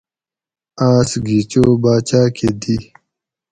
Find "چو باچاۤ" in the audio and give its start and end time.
1.51-2.27